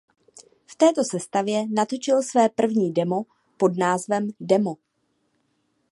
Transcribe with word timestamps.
V 0.67 0.75
této 0.75 1.03
sestavě 1.03 1.67
natočili 1.69 2.23
své 2.23 2.49
první 2.49 2.93
demo 2.93 3.23
pod 3.57 3.77
názvem 3.77 4.27
"Demo". 4.39 4.77